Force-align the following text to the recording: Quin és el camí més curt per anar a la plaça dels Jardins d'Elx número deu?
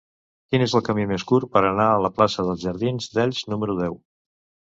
Quin 0.53 0.63
és 0.65 0.71
el 0.77 0.83
camí 0.87 1.03
més 1.09 1.25
curt 1.31 1.51
per 1.57 1.61
anar 1.67 1.85
a 1.97 2.01
la 2.05 2.11
plaça 2.15 2.45
dels 2.47 2.63
Jardins 2.65 3.13
d'Elx 3.17 3.43
número 3.55 3.77
deu? 3.83 4.01